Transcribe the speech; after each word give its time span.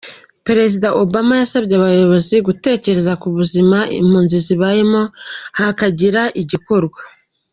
Perezida 0.47 0.87
Obama 1.03 1.33
yasabye 1.41 1.73
abayobozi 1.79 2.35
gutekereza 2.47 3.13
ku 3.21 3.27
buzima 3.37 3.77
impunzi 3.99 4.37
zibayemo 4.45 5.01
hakagira 5.57 6.21
igikorwa. 6.41 6.99